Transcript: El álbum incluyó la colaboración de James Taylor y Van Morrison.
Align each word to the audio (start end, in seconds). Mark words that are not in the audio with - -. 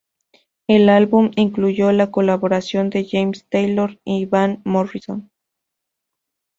El 0.65 0.89
álbum 0.89 1.29
incluyó 1.35 1.91
la 1.91 2.09
colaboración 2.09 2.89
de 2.89 3.07
James 3.07 3.45
Taylor 3.51 3.99
y 4.03 4.25
Van 4.25 4.59
Morrison. 4.65 5.29